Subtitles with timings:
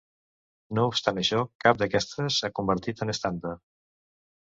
[0.77, 3.63] No obstant això, cap d'aquestes s'ha convertit en estàndard.